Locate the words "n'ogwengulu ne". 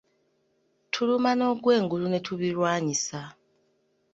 1.37-2.19